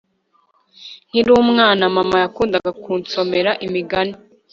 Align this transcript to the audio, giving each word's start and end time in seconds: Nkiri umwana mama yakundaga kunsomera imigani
Nkiri 1.09 1.29
umwana 1.43 1.83
mama 1.95 2.15
yakundaga 2.23 2.71
kunsomera 2.81 3.51
imigani 3.65 4.15